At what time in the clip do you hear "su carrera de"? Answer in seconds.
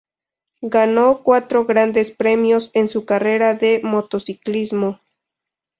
2.87-3.81